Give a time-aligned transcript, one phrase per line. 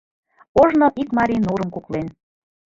[0.61, 2.07] «Ожно ик марий нурым куклен.